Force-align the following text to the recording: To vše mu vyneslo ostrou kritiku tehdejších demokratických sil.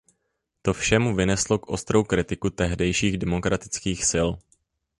To 0.61 0.73
vše 0.73 0.99
mu 0.99 1.15
vyneslo 1.15 1.59
ostrou 1.59 2.03
kritiku 2.03 2.49
tehdejších 2.49 3.17
demokratických 3.17 4.05
sil. 4.11 4.29